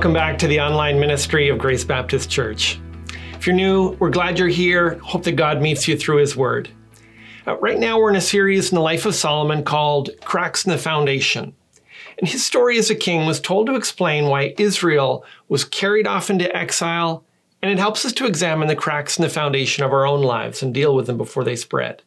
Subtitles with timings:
[0.00, 2.80] Welcome back to the online ministry of Grace Baptist Church.
[3.34, 4.94] If you're new, we're glad you're here.
[5.00, 6.70] Hope that God meets you through His Word.
[7.46, 10.72] Uh, right now, we're in a series in the life of Solomon called Cracks in
[10.72, 11.54] the Foundation.
[12.18, 16.30] And his story as a king was told to explain why Israel was carried off
[16.30, 17.22] into exile,
[17.60, 20.62] and it helps us to examine the cracks in the foundation of our own lives
[20.62, 22.02] and deal with them before they spread.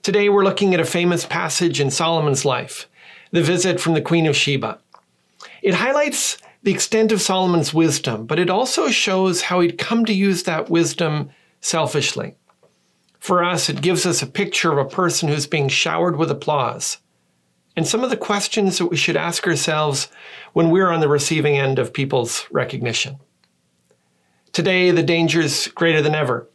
[0.00, 2.88] Today, we're looking at a famous passage in Solomon's life
[3.32, 4.78] the visit from the Queen of Sheba.
[5.62, 10.12] It highlights the extent of Solomon's wisdom, but it also shows how he'd come to
[10.12, 12.36] use that wisdom selfishly.
[13.18, 16.98] For us, it gives us a picture of a person who's being showered with applause.
[17.76, 20.08] And some of the questions that we should ask ourselves
[20.52, 23.18] when we're on the receiving end of people's recognition.
[24.52, 26.48] Today, the danger is greater than ever.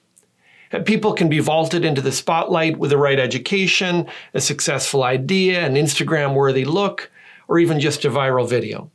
[0.85, 5.75] People can be vaulted into the spotlight with the right education, a successful idea, an
[5.75, 7.09] Instagram worthy look,
[7.47, 8.91] or even just a viral video.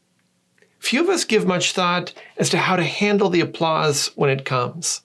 [0.81, 4.45] Few of us give much thought as to how to handle the applause when it
[4.45, 5.03] comes.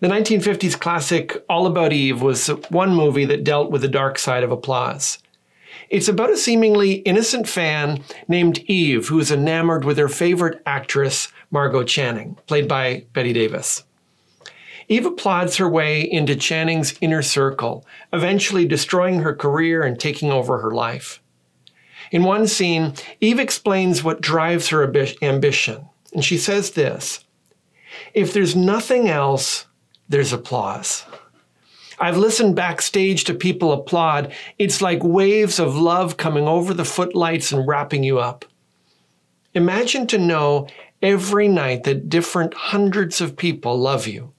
[0.00, 4.44] The 1950s classic All About Eve was one movie that dealt with the dark side
[4.44, 5.18] of applause.
[5.90, 11.28] It's about a seemingly innocent fan named Eve who is enamored with her favorite actress,
[11.50, 13.84] Margot Channing, played by Bette Davis.
[14.88, 20.58] Eve applauds her way into Channing's inner circle, eventually destroying her career and taking over
[20.58, 21.20] her life.
[22.10, 24.84] In one scene, Eve explains what drives her
[25.22, 27.24] ambition, and she says this
[28.14, 29.66] If there's nothing else,
[30.08, 31.04] there's applause.
[31.98, 34.32] I've listened backstage to people applaud.
[34.58, 38.44] It's like waves of love coming over the footlights and wrapping you up.
[39.54, 40.68] Imagine to know
[41.00, 44.32] every night that different hundreds of people love you.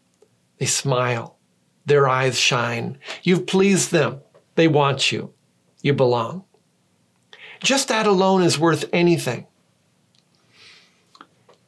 [0.60, 1.38] They smile,
[1.86, 2.99] their eyes shine.
[3.23, 4.22] You've pleased them,
[4.55, 5.34] they want you,
[5.82, 6.44] you belong.
[7.62, 9.48] Just that alone is worth anything.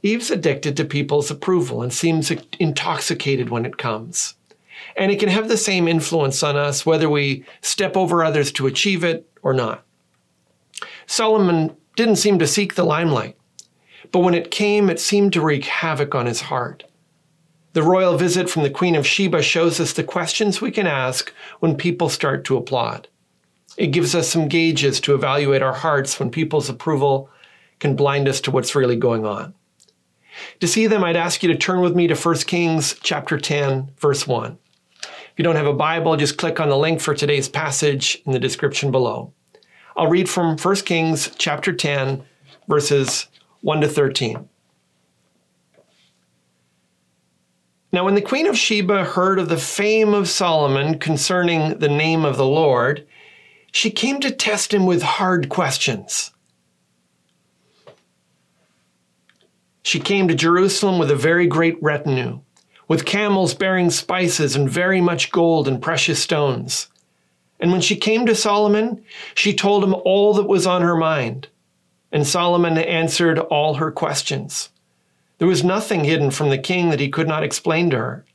[0.01, 4.35] Eve's addicted to people's approval and seems intoxicated when it comes.
[4.95, 8.67] And it can have the same influence on us whether we step over others to
[8.67, 9.83] achieve it or not.
[11.05, 13.35] Solomon didn't seem to seek the limelight,
[14.11, 16.85] but when it came, it seemed to wreak havoc on his heart.
[17.73, 21.33] The royal visit from the Queen of Sheba shows us the questions we can ask
[21.59, 23.07] when people start to applaud.
[23.79, 27.29] It gives us some gauges to evaluate our hearts when people's approval
[27.79, 29.53] can blind us to what's really going on.
[30.59, 33.91] To see them, I'd ask you to turn with me to 1 Kings chapter 10,
[33.97, 34.57] verse 1.
[35.01, 38.33] If you don't have a Bible, just click on the link for today's passage in
[38.33, 39.33] the description below.
[39.95, 42.21] I'll read from 1 Kings chapter 10,
[42.67, 43.27] verses
[43.61, 44.49] 1 to 13.
[47.93, 52.25] Now, when the queen of Sheba heard of the fame of Solomon concerning the name
[52.25, 53.07] of the Lord,
[53.71, 56.31] she came to test him with hard questions.
[59.83, 62.41] She came to Jerusalem with a very great retinue,
[62.87, 66.87] with camels bearing spices and very much gold and precious stones.
[67.59, 69.03] And when she came to Solomon,
[69.35, 71.47] she told him all that was on her mind.
[72.11, 74.69] And Solomon answered all her questions.
[75.37, 78.25] There was nothing hidden from the king that he could not explain to her.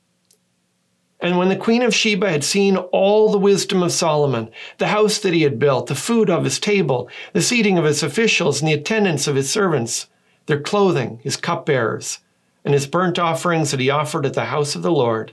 [1.25, 5.19] And when the queen of Sheba had seen all the wisdom of Solomon, the house
[5.21, 8.69] that he had built, the food of his table, the seating of his officials, and
[8.69, 10.07] the attendance of his servants,
[10.45, 12.19] their clothing, his cupbearers,
[12.63, 15.33] and his burnt offerings that he offered at the house of the Lord,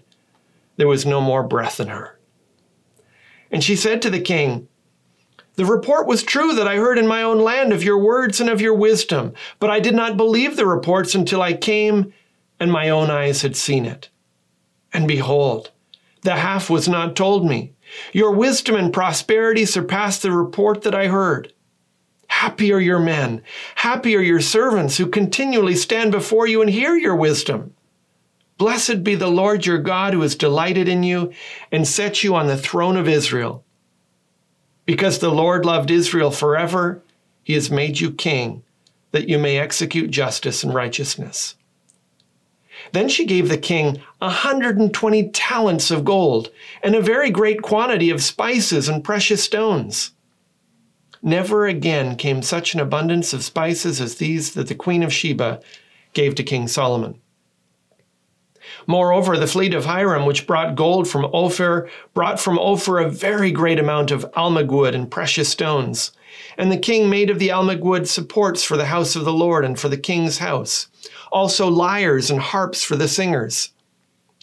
[0.77, 2.17] there was no more breath in her.
[3.51, 4.69] And she said to the king,
[5.55, 8.49] the report was true that I heard in my own land of your words and
[8.49, 12.13] of your wisdom, but I did not believe the reports until I came
[12.61, 14.07] and my own eyes had seen it.
[14.93, 15.71] And behold,
[16.21, 17.73] the half was not told me.
[18.13, 21.53] Your wisdom and prosperity surpassed the report that I heard.
[22.27, 23.41] Happy are your men,
[23.75, 27.73] happy are your servants who continually stand before you and hear your wisdom.
[28.57, 31.33] Blessed be the Lord your God who has delighted in you
[31.71, 33.65] and set you on the throne of Israel.
[34.85, 37.01] Because the Lord loved Israel forever,
[37.43, 38.63] he has made you king,
[39.11, 41.55] that you may execute justice and righteousness.
[42.91, 46.49] Then she gave the king a 120 talents of gold
[46.83, 50.11] and a very great quantity of spices and precious stones.
[51.21, 55.61] Never again came such an abundance of spices as these that the queen of Sheba
[56.13, 57.19] gave to King Solomon.
[58.87, 63.51] Moreover, the fleet of Hiram, which brought gold from Ophir, brought from Ophir a very
[63.51, 66.11] great amount of almug and precious stones.
[66.57, 69.79] And the king made of the almug supports for the house of the Lord and
[69.79, 70.87] for the king's house,
[71.31, 73.71] also lyres and harps for the singers.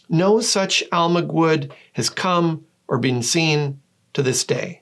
[0.09, 3.79] No such almug wood has come or been seen
[4.13, 4.81] to this day.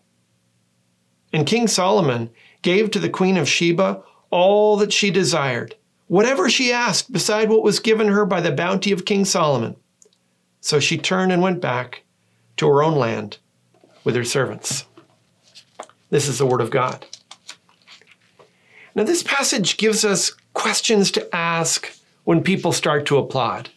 [1.34, 2.30] And King Solomon
[2.62, 5.76] gave to the queen of Sheba all that she desired,
[6.08, 9.76] whatever she asked beside what was given her by the bounty of King Solomon.
[10.62, 12.04] So she turned and went back
[12.58, 13.38] to her own land
[14.04, 14.86] with her servants.
[16.10, 17.06] This is the word of God.
[18.96, 21.92] Now, this passage gives us questions to ask
[22.28, 23.70] when people start to applaud.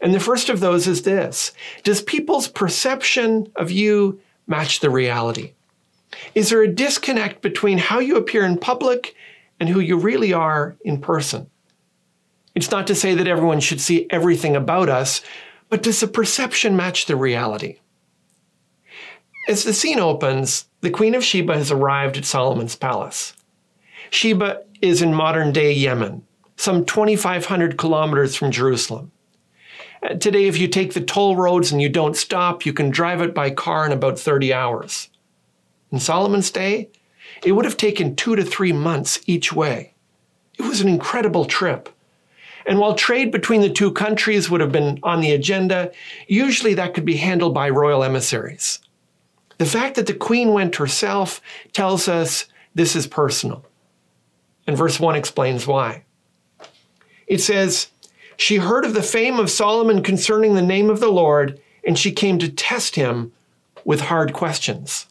[0.00, 1.52] And the first of those is this
[1.84, 5.52] Does people's perception of you match the reality?
[6.34, 9.14] Is there a disconnect between how you appear in public
[9.60, 11.50] and who you really are in person?
[12.56, 15.22] It's not to say that everyone should see everything about us,
[15.68, 17.78] but does the perception match the reality?
[19.48, 23.34] As the scene opens, the Queen of Sheba has arrived at Solomon's palace.
[24.10, 26.24] Sheba is in modern day Yemen,
[26.58, 29.12] some 2,500 kilometers from Jerusalem.
[30.02, 33.22] Uh, today, if you take the toll roads and you don't stop, you can drive
[33.22, 35.08] it by car in about 30 hours.
[35.92, 36.90] In Solomon's day,
[37.44, 39.94] it would have taken two to three months each way.
[40.58, 41.88] It was an incredible trip.
[42.66, 45.92] And while trade between the two countries would have been on the agenda,
[46.26, 48.80] usually that could be handled by royal emissaries.
[49.58, 51.40] The fact that the queen went herself
[51.72, 53.64] tells us this is personal.
[54.66, 56.04] And verse 1 explains why.
[57.28, 57.88] It says,
[58.36, 62.10] She heard of the fame of Solomon concerning the name of the Lord, and she
[62.10, 63.32] came to test him
[63.84, 65.06] with hard questions.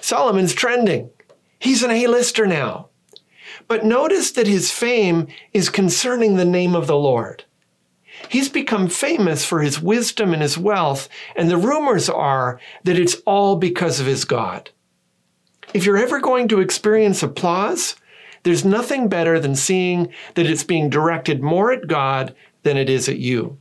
[0.00, 1.10] Solomon's trending.
[1.58, 2.88] He's an A-lister now.
[3.66, 7.44] But notice that his fame is concerning the name of the Lord.
[8.28, 13.16] He's become famous for his wisdom and his wealth, and the rumors are that it's
[13.26, 14.70] all because of his God.
[15.72, 17.96] If you're ever going to experience applause,
[18.44, 23.08] there's nothing better than seeing that it's being directed more at God than it is
[23.08, 23.58] at you.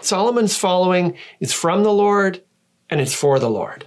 [0.00, 2.42] Solomon's following is from the Lord
[2.90, 3.86] and it's for the Lord.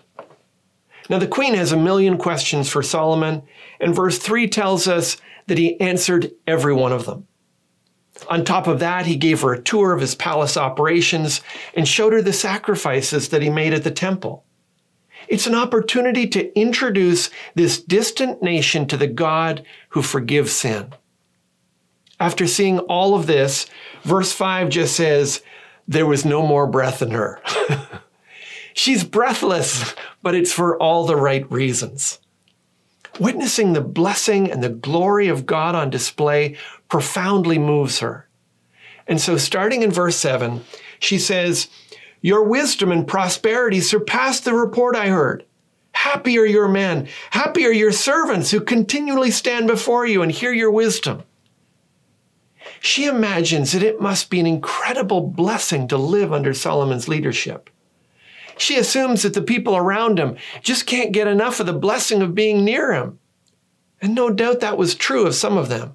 [1.10, 3.44] Now, the queen has a million questions for Solomon,
[3.82, 5.18] and verse 3 tells us
[5.48, 7.28] that he answered every one of them.
[8.30, 11.42] On top of that, he gave her a tour of his palace operations
[11.76, 14.46] and showed her the sacrifices that he made at the temple.
[15.32, 20.94] It's an opportunity to introduce this distant nation to the God who forgives sin.
[22.20, 23.66] After seeing all of this,
[24.04, 25.42] verse 5 just says,
[25.88, 27.42] There was no more breath in her.
[28.74, 32.20] She's breathless, but it's for all the right reasons.
[33.18, 36.58] Witnessing the blessing and the glory of God on display
[36.90, 38.28] profoundly moves her.
[39.08, 40.66] And so, starting in verse 7,
[41.00, 41.70] she says,
[42.22, 45.46] Your wisdom and prosperity surpass the report I heard.
[45.94, 50.54] Happy are your men, happy are your servants who continually stand before you and hear
[50.54, 51.24] your wisdom.
[52.80, 57.70] She imagines that it must be an incredible blessing to live under Solomon's leadership.
[58.58, 62.36] She assumes that the people around him just can't get enough of the blessing of
[62.36, 63.20] being near him.
[64.02, 65.94] And no doubt that was true of some of them.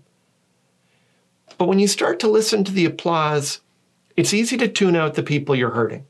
[1.58, 3.60] But when you start to listen to the applause,
[4.16, 6.06] it's easy to tune out the people you're hurting.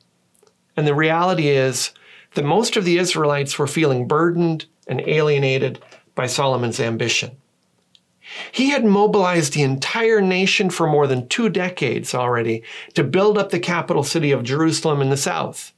[0.77, 1.93] And the reality is
[2.35, 5.81] that most of the Israelites were feeling burdened and alienated
[6.15, 7.37] by Solomon's ambition.
[8.53, 12.63] He had mobilized the entire nation for more than two decades already
[12.95, 15.73] to build up the capital city of Jerusalem in the south.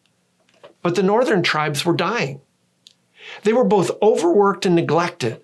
[0.82, 2.40] But the northern tribes were dying.
[3.42, 5.42] They were both overworked and neglected.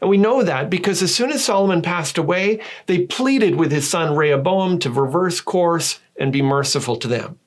[0.00, 3.90] And we know that because as soon as Solomon passed away, they pleaded with his
[3.90, 7.38] son Rehoboam to reverse course and be merciful to them.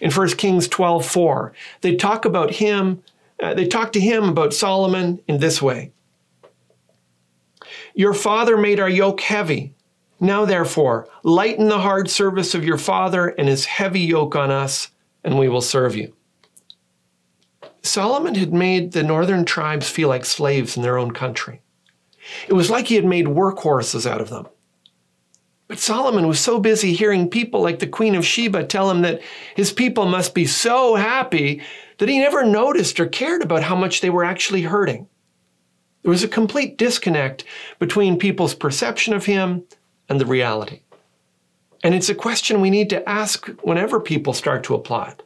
[0.00, 3.02] In 1 Kings 12 4, they talk about him,
[3.42, 5.92] uh, they talk to him about Solomon in this way
[7.94, 9.74] Your father made our yoke heavy.
[10.20, 14.90] Now, therefore, lighten the hard service of your father and his heavy yoke on us
[15.22, 16.14] and we will serve you.
[17.82, 21.60] Solomon had made the northern tribes feel like slaves in their own country.
[22.48, 24.46] It was like he had made workhorses out of them.
[25.68, 29.20] But Solomon was so busy hearing people like the Queen of Sheba tell him that
[29.54, 31.62] his people must be so happy
[31.98, 35.06] that he never noticed or cared about how much they were actually hurting.
[36.02, 37.44] There was a complete disconnect
[37.78, 39.64] between people's perception of him
[40.08, 40.80] and the reality.
[41.84, 45.22] And it's a question we need to ask whenever people start to applaud.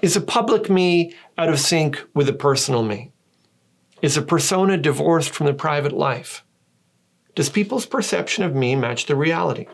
[0.00, 3.12] Is a public me out of sync with a personal me?
[4.00, 6.42] Is a persona divorced from the private life?
[7.34, 9.66] Does people's perception of me match the reality?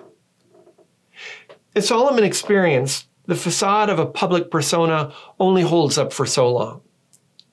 [1.75, 3.07] It's all an experience.
[3.27, 6.81] The facade of a public persona only holds up for so long.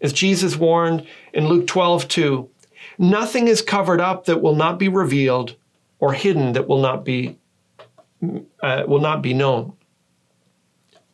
[0.01, 2.49] As Jesus warned in Luke 12, 2,
[2.97, 5.55] nothing is covered up that will not be revealed
[5.99, 7.37] or hidden that will not be
[8.61, 9.73] uh, will not be known.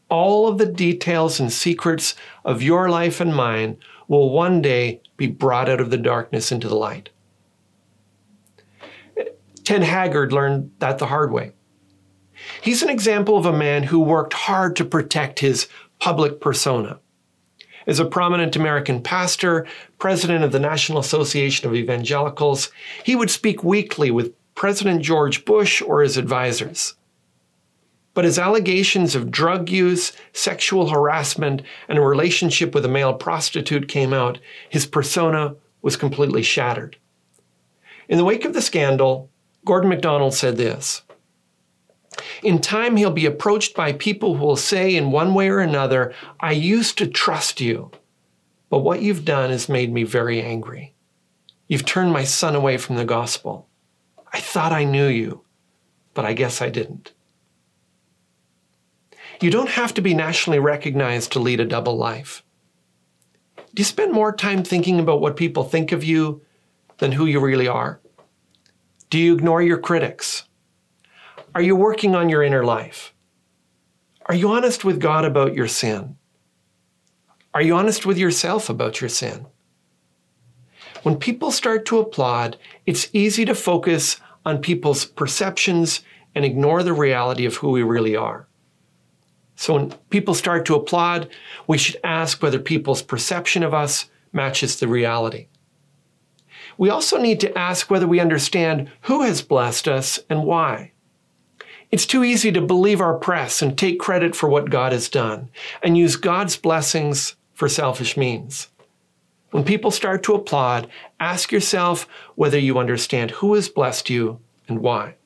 [0.10, 5.28] All of the details and secrets of your life and mine will one day be
[5.28, 7.10] brought out of the darkness into the light.
[9.72, 11.54] Ted Haggard learned that the hard way.
[12.62, 17.00] He's an example of a man who worked hard to protect his public persona.
[17.88, 19.66] As a prominent American pastor,
[19.98, 22.70] president of the National Association of Evangelicals,
[23.06, 26.96] he would speak weekly with President George Bush or his advisors.
[28.14, 33.88] But as allegations of drug use, sexual harassment, and a relationship with a male prostitute
[33.88, 34.38] came out,
[34.68, 36.98] his persona was completely shattered.
[38.10, 39.30] In the wake of the scandal,
[39.66, 41.04] Gordon MacDonald said this
[42.44, 46.14] In time, he'll be approached by people who will say, in one way or another,
[46.40, 47.92] I used to trust you,
[48.70, 50.96] but what you've done has made me very angry.
[51.68, 53.70] You've turned my son away from the gospel.
[54.34, 55.44] I thought I knew you,
[56.14, 57.14] but I guess I didn't.
[59.42, 62.44] You don't have to be nationally recognized to lead a double life.
[63.56, 66.42] Do you spend more time thinking about what people think of you
[66.98, 68.02] than who you really are?
[69.12, 70.46] Do you ignore your critics?
[71.54, 73.14] Are you working on your inner life?
[74.28, 76.16] Are you honest with God about your sin?
[77.54, 79.48] Are you honest with yourself about your sin?
[81.04, 86.00] When people start to applaud, it's easy to focus on people's perceptions
[86.34, 88.48] and ignore the reality of who we really are.
[89.58, 91.28] So when people start to applaud,
[91.68, 95.48] we should ask whether people's perception of us matches the reality.
[96.82, 100.94] We also need to ask whether we understand who has blessed us and why.
[101.92, 105.50] It's too easy to believe our press and take credit for what God has done
[105.84, 108.70] and use God's blessings for selfish means.
[109.52, 114.80] When people start to applaud, ask yourself whether you understand who has blessed you and
[114.80, 115.18] why.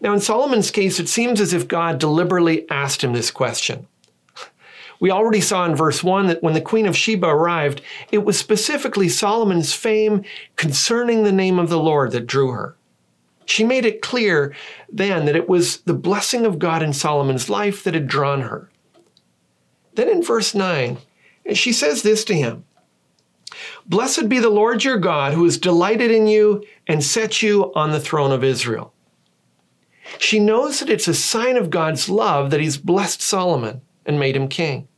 [0.00, 3.88] Now, in Solomon's case, it seems as if God deliberately asked him this question.
[5.00, 8.38] We already saw in verse 1 that when the Queen of Sheba arrived, it was
[8.38, 10.24] specifically Solomon's fame
[10.56, 12.76] concerning the name of the Lord that drew her.
[13.44, 14.54] She made it clear
[14.88, 18.70] then that it was the blessing of God in Solomon's life that had drawn her.
[19.94, 20.98] Then in verse 9,
[21.52, 22.64] she says this to him
[23.86, 27.92] Blessed be the Lord your God, who has delighted in you and set you on
[27.92, 28.92] the throne of Israel.
[30.18, 34.36] She knows that it's a sign of God's love that he's blessed Solomon and made
[34.36, 34.88] him king.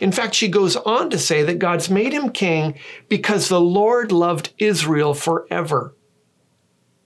[0.00, 2.78] In fact, she goes on to say that God's made him king
[3.08, 5.94] because the Lord loved Israel forever.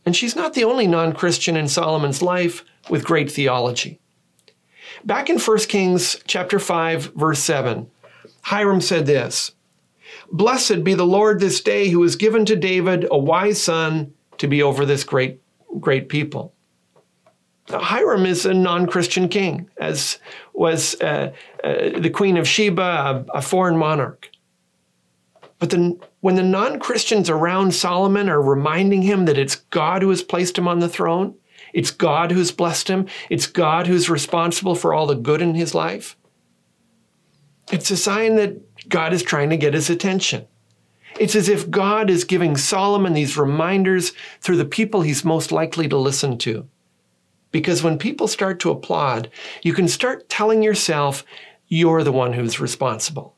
[0.06, 4.00] And she's not the only non Christian in Solomon's life with great theology.
[5.04, 7.90] Back in 1 Kings chapter 5 verse 7,
[8.42, 9.52] Hiram said this,
[10.32, 14.46] Blessed be the Lord this day who has given to David a wise son to
[14.46, 15.40] be over this great,
[15.80, 16.54] great people.
[17.72, 20.18] Hiram is a non Christian king, as
[20.52, 22.82] was uh, uh, the Queen of Sheba,
[23.32, 24.30] a, a foreign monarch.
[25.58, 30.10] But then, when the non Christians around Solomon are reminding him that it's God who
[30.10, 31.34] has placed him on the throne,
[31.72, 35.74] it's God who's blessed him, it's God who's responsible for all the good in his
[35.74, 36.16] life,
[37.70, 40.46] it's a sign that God is trying to get his attention.
[41.18, 45.88] It's as if God is giving Solomon these reminders through the people he's most likely
[45.88, 46.68] to listen to.
[47.50, 49.30] Because when people start to applaud,
[49.62, 51.24] you can start telling yourself
[51.66, 53.36] you're the one who's responsible.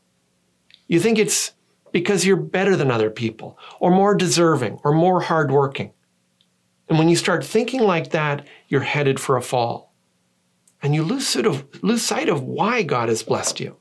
[0.87, 1.52] You think it's
[1.92, 5.92] because you're better than other people, or more deserving, or more hardworking.
[6.88, 9.92] And when you start thinking like that, you're headed for a fall.
[10.83, 13.76] And you lose sight of, lose sight of why God has blessed you.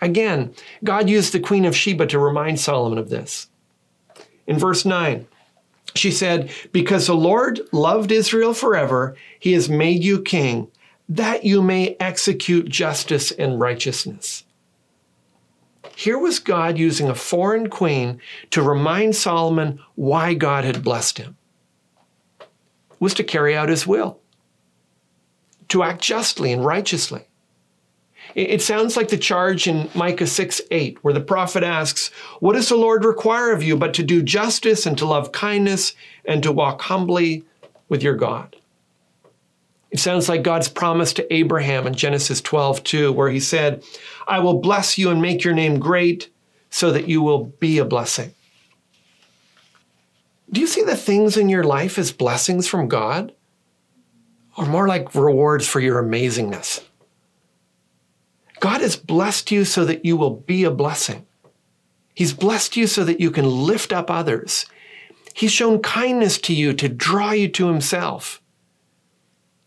[0.00, 3.48] Again, God used the Queen of Sheba to remind Solomon of this.
[4.46, 5.26] In verse 9,
[5.94, 10.68] she said, Because the Lord loved Israel forever, he has made you king,
[11.08, 14.44] that you may execute justice and righteousness.
[15.94, 18.20] Here was God using a foreign queen
[18.50, 21.36] to remind Solomon why God had blessed him.
[22.40, 24.20] It was to carry out his will,
[25.68, 27.26] to act justly and righteously.
[28.34, 32.08] It sounds like the charge in Micah 6 8, where the prophet asks,
[32.40, 35.94] What does the Lord require of you but to do justice and to love kindness
[36.24, 37.44] and to walk humbly
[37.88, 38.56] with your God?
[39.90, 43.84] It sounds like God's promise to Abraham in Genesis 12 2, where he said,
[44.26, 46.30] I will bless you and make your name great
[46.70, 48.34] so that you will be a blessing.
[50.50, 53.34] Do you see the things in your life as blessings from God?
[54.56, 56.82] Or more like rewards for your amazingness?
[58.62, 61.26] God has blessed you so that you will be a blessing.
[62.14, 64.66] He's blessed you so that you can lift up others.
[65.34, 68.40] He's shown kindness to you to draw you to Himself.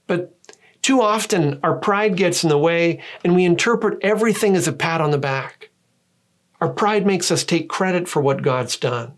[0.07, 0.39] But
[0.81, 5.01] too often, our pride gets in the way and we interpret everything as a pat
[5.01, 5.71] on the back.
[6.61, 9.15] Our pride makes us take credit for what God's done.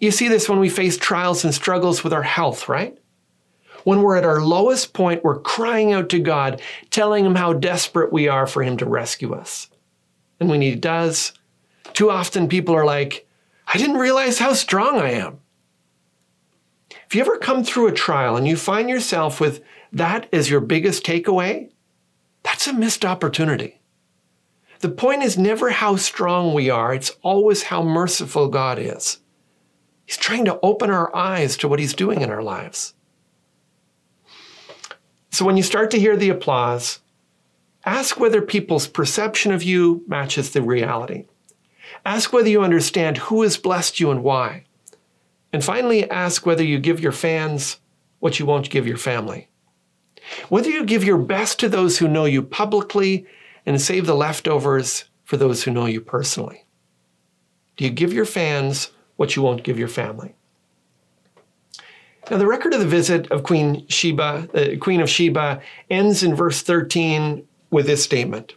[0.00, 2.98] You see this when we face trials and struggles with our health, right?
[3.84, 6.60] When we're at our lowest point, we're crying out to God,
[6.90, 9.68] telling Him how desperate we are for Him to rescue us.
[10.38, 11.32] And when He does,
[11.92, 13.26] too often people are like,
[13.66, 15.40] I didn't realize how strong I am.
[17.06, 20.60] If you ever come through a trial and you find yourself with that as your
[20.60, 21.70] biggest takeaway,
[22.42, 23.80] that's a missed opportunity.
[24.80, 29.18] The point is never how strong we are, it's always how merciful God is.
[30.06, 32.94] He's trying to open our eyes to what He's doing in our lives.
[35.30, 37.00] So when you start to hear the applause,
[37.84, 41.26] ask whether people's perception of you matches the reality.
[42.04, 44.64] Ask whether you understand who has blessed you and why.
[45.52, 47.78] And finally, ask whether you give your fans
[48.18, 49.48] what you won't give your family.
[50.48, 53.26] Whether you give your best to those who know you publicly
[53.66, 56.64] and save the leftovers for those who know you personally.
[57.76, 60.34] Do you give your fans what you won't give your family?
[62.30, 65.60] Now, the record of the visit of Queen Sheba, the Queen of Sheba,
[65.90, 68.54] ends in verse 13 with this statement.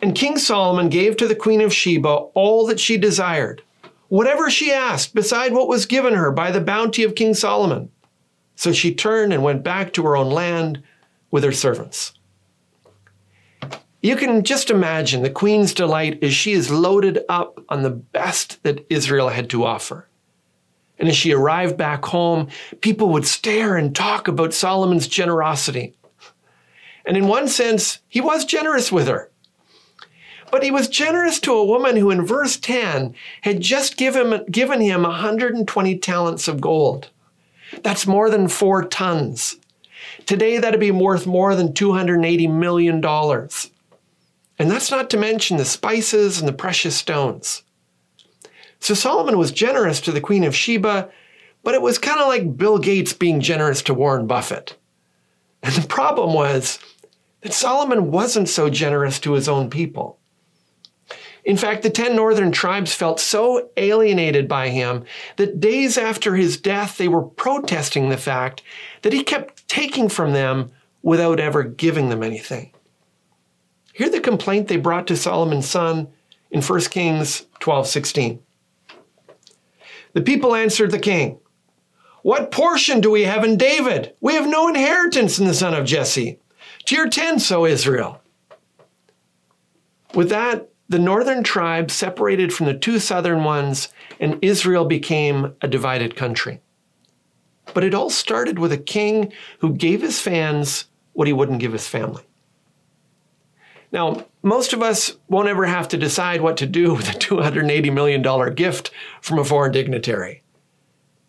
[0.00, 3.62] And King Solomon gave to the Queen of Sheba all that she desired,
[4.06, 7.90] whatever she asked, beside what was given her by the bounty of King Solomon.
[8.54, 10.80] So she turned and went back to her own land
[11.32, 12.12] with her servants.
[14.00, 18.62] You can just imagine the queen's delight as she is loaded up on the best
[18.62, 20.06] that Israel had to offer.
[20.98, 22.48] And as she arrived back home,
[22.80, 25.94] people would stare and talk about Solomon's generosity.
[27.04, 29.30] And in one sense, he was generous with her.
[30.50, 34.80] But he was generous to a woman who, in verse 10, had just given, given
[34.80, 37.10] him 120 talents of gold.
[37.82, 39.56] That's more than four tons.
[40.26, 43.04] Today, that'd be worth more than $280 million.
[44.58, 47.62] And that's not to mention the spices and the precious stones.
[48.84, 51.08] So Solomon was generous to the Queen of Sheba,
[51.62, 54.76] but it was kind of like Bill Gates being generous to Warren Buffett.
[55.62, 56.78] And the problem was
[57.40, 60.18] that Solomon wasn't so generous to his own people.
[61.46, 66.58] In fact, the 10 northern tribes felt so alienated by him that days after his
[66.58, 68.60] death, they were protesting the fact
[69.00, 70.70] that he kept taking from them
[71.02, 72.70] without ever giving them anything.
[73.94, 76.08] Hear the complaint they brought to Solomon's son
[76.50, 78.43] in 1 Kings 12 16.
[80.14, 81.38] The people answered the king,
[82.22, 84.14] What portion do we have in David?
[84.20, 86.38] We have no inheritance in the son of Jesse.
[86.86, 88.20] To your tents, O Israel.
[90.14, 93.88] With that, the northern tribes separated from the two southern ones,
[94.20, 96.60] and Israel became a divided country.
[97.72, 101.72] But it all started with a king who gave his fans what he wouldn't give
[101.72, 102.22] his family.
[103.94, 107.92] Now, most of us won't ever have to decide what to do with a $280
[107.92, 108.90] million gift
[109.22, 110.42] from a foreign dignitary.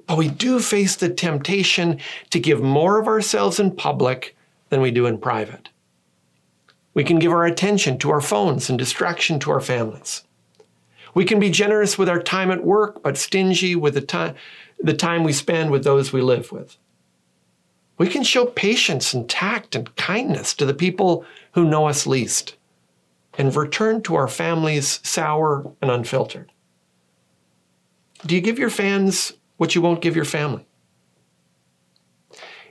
[0.07, 1.99] But we do face the temptation
[2.31, 4.35] to give more of ourselves in public
[4.69, 5.69] than we do in private.
[6.95, 10.23] We can give our attention to our phones and distraction to our families.
[11.13, 14.35] We can be generous with our time at work, but stingy with the time,
[14.79, 16.77] the time we spend with those we live with.
[17.97, 22.55] We can show patience and tact and kindness to the people who know us least
[23.37, 26.51] and return to our families sour and unfiltered.
[28.25, 30.65] Do you give your fans what you won't give your family?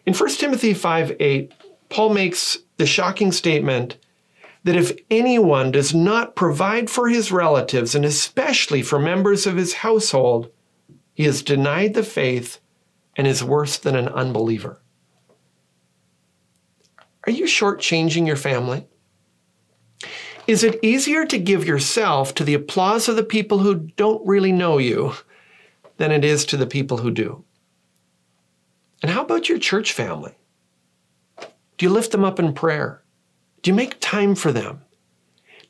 [0.06, 1.52] In 1 Timothy 5 8,
[1.88, 3.96] Paul makes the shocking statement
[4.64, 9.74] that if anyone does not provide for his relatives, and especially for members of his
[9.74, 10.50] household,
[11.12, 12.60] he has denied the faith
[13.16, 14.80] and is worse than an unbeliever.
[17.26, 18.86] Are you shortchanging your family?
[20.46, 24.52] Is it easier to give yourself to the applause of the people who don't really
[24.52, 25.14] know you
[25.96, 27.44] than it is to the people who do?
[29.02, 30.34] And how about your church family?
[31.76, 33.02] Do you lift them up in prayer?
[33.62, 34.82] Do you make time for them?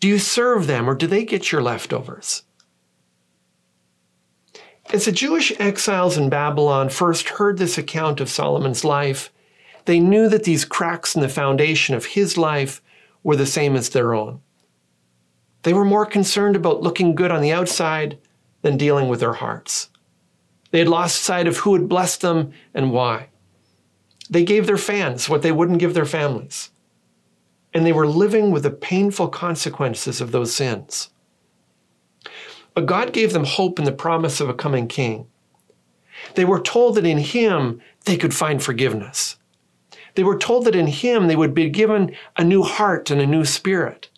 [0.00, 2.42] Do you serve them or do they get your leftovers?
[4.92, 9.32] As the Jewish exiles in Babylon first heard this account of Solomon's life,
[9.85, 12.83] they knew that these cracks in the foundation of his life
[13.23, 14.40] were the same as their own.
[15.62, 18.18] They were more concerned about looking good on the outside
[18.62, 19.90] than dealing with their hearts.
[20.70, 23.29] They had lost sight of who had blessed them and why.
[24.29, 26.70] They gave their fans what they wouldn't give their families
[27.75, 31.11] and they were living with the painful consequences of those sins.
[32.73, 35.27] But God gave them hope in the promise of a coming king.
[36.37, 39.37] They were told that in him they could find forgiveness.
[40.14, 43.27] They were told that in him they would be given a new heart and a
[43.27, 44.09] new spirit.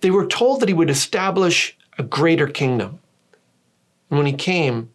[0.00, 3.00] They were told that he would establish a greater kingdom.
[4.10, 4.90] And when he came,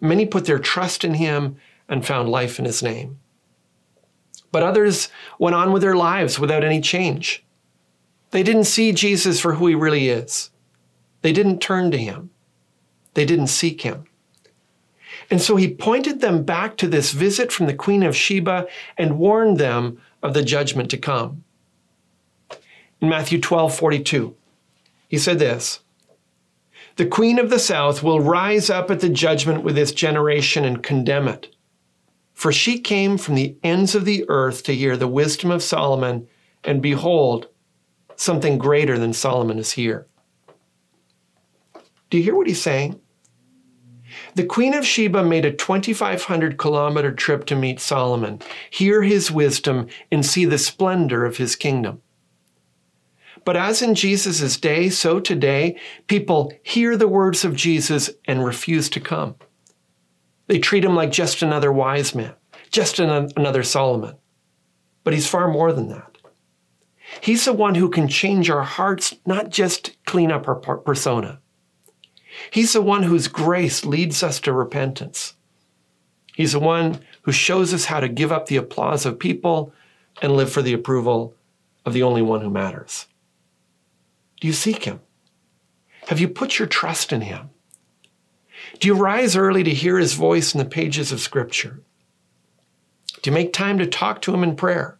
[0.00, 1.56] many put their trust in him
[1.88, 3.18] and found life in his name.
[4.50, 5.08] But others
[5.38, 7.44] went on with their lives without any change.
[8.30, 10.50] They didn't see Jesus for who he really is.
[11.22, 12.30] They didn't turn to him.
[13.14, 14.04] They didn't seek him.
[15.30, 19.18] And so he pointed them back to this visit from the Queen of Sheba and
[19.18, 21.44] warned them of the judgment to come.
[23.00, 24.36] In Matthew 12 42,
[25.08, 25.80] he said this
[26.96, 30.82] The Queen of the South will rise up at the judgment with this generation and
[30.82, 31.54] condemn it.
[32.32, 36.28] For she came from the ends of the earth to hear the wisdom of Solomon,
[36.64, 37.48] and behold,
[38.16, 40.06] something greater than Solomon is here.
[42.08, 43.00] Do you hear what he's saying?
[44.34, 48.40] The Queen of Sheba made a 2,500 kilometer trip to meet Solomon,
[48.70, 52.00] hear his wisdom, and see the splendor of his kingdom.
[53.44, 58.88] But as in Jesus' day, so today, people hear the words of Jesus and refuse
[58.90, 59.34] to come.
[60.46, 62.34] They treat him like just another wise man,
[62.70, 64.16] just another Solomon.
[65.04, 66.16] But he's far more than that.
[67.20, 71.41] He's the one who can change our hearts, not just clean up our persona.
[72.50, 75.34] He's the one whose grace leads us to repentance.
[76.34, 79.72] He's the one who shows us how to give up the applause of people
[80.20, 81.34] and live for the approval
[81.84, 83.06] of the only one who matters.
[84.40, 85.00] Do you seek him?
[86.08, 87.50] Have you put your trust in him?
[88.80, 91.82] Do you rise early to hear his voice in the pages of Scripture?
[93.20, 94.98] Do you make time to talk to him in prayer?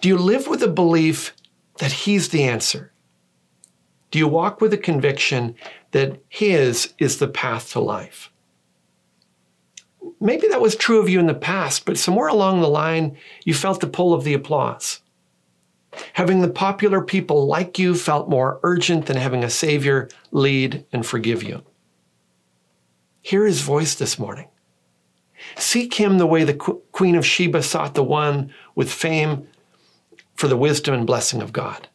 [0.00, 1.34] Do you live with the belief
[1.78, 2.92] that he's the answer?
[4.10, 5.54] Do you walk with the conviction
[5.92, 8.30] that his is the path to life?
[10.20, 13.54] Maybe that was true of you in the past, but somewhere along the line, you
[13.54, 15.00] felt the pull of the applause.
[16.14, 21.06] Having the popular people like you felt more urgent than having a Savior lead and
[21.06, 21.62] forgive you.
[23.22, 24.48] Hear his voice this morning.
[25.56, 29.46] Seek him the way the Queen of Sheba sought the one with fame
[30.34, 31.88] for the wisdom and blessing of God.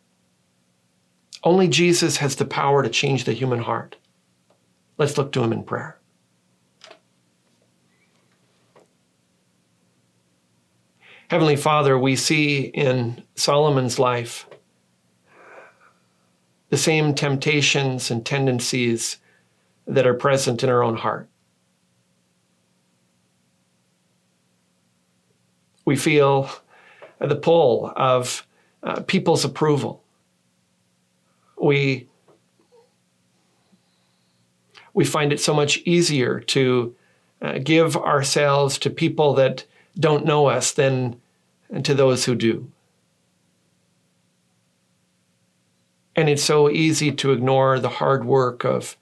[1.43, 3.97] Only Jesus has the power to change the human heart.
[4.97, 5.99] Let's look to him in prayer.
[11.29, 14.47] Heavenly Father, we see in Solomon's life
[16.69, 19.17] the same temptations and tendencies
[19.87, 21.27] that are present in our own heart.
[25.85, 26.49] We feel
[27.19, 28.47] the pull of
[28.83, 30.02] uh, people's approval.
[31.63, 32.09] We,
[34.93, 36.95] we find it so much easier to
[37.41, 39.65] uh, give ourselves to people that
[39.97, 41.21] don't know us than
[41.83, 42.69] to those who do.
[46.15, 48.97] And it's so easy to ignore the hard work of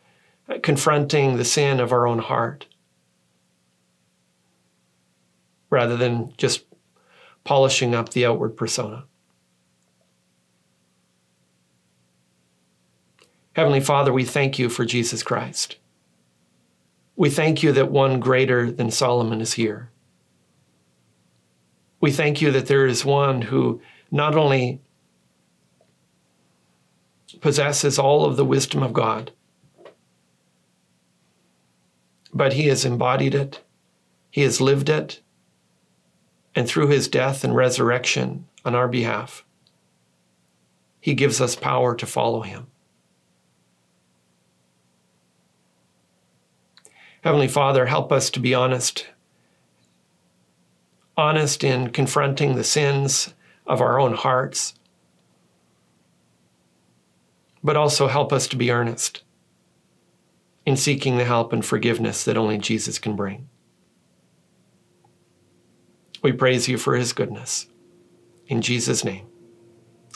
[0.62, 2.67] confronting the sin of our own heart
[5.69, 6.63] rather than just
[7.43, 9.06] polishing up the outward persona.
[13.53, 15.77] Heavenly Father, we thank you for Jesus Christ.
[17.17, 19.89] We thank you that one greater than Solomon is here.
[21.99, 24.79] We thank you that there is one who not only
[27.41, 29.31] possesses all of the wisdom of God,
[32.33, 33.61] but he has embodied it,
[34.29, 35.21] he has lived it,
[36.55, 39.43] and through his death and resurrection on our behalf,
[41.01, 42.67] he gives us power to follow him.
[47.21, 49.07] Heavenly Father, help us to be honest
[51.17, 53.34] honest in confronting the sins
[53.67, 54.73] of our own hearts,
[57.63, 59.21] but also help us to be earnest
[60.65, 63.47] in seeking the help and forgiveness that only Jesus can bring.
[66.23, 67.67] We praise you for his goodness.
[68.47, 69.27] In Jesus' name,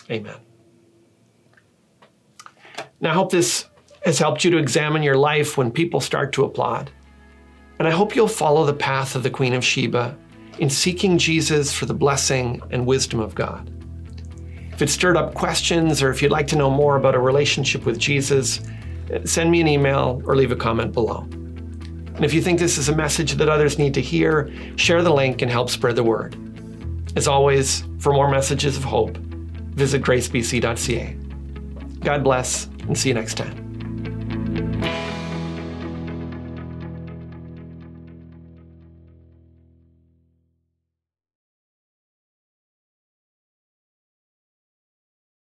[0.10, 0.38] amen.
[3.00, 3.66] Now, I hope this
[4.06, 6.92] has helped you to examine your life when people start to applaud.
[7.80, 10.16] And I hope you'll follow the path of the Queen of Sheba
[10.60, 13.72] in seeking Jesus for the blessing and wisdom of God.
[14.72, 17.86] If it stirred up questions or if you'd like to know more about a relationship
[17.86, 18.62] with Jesus,
[19.10, 21.22] eh, send me an email or leave a comment below.
[22.16, 25.14] And if you think this is a message that others need to hear, share the
[25.14, 26.38] link and help spread the word.
[27.18, 31.18] As always, for more messages of hope, visit gracebc.ca.
[32.02, 33.65] God bless and see you next time.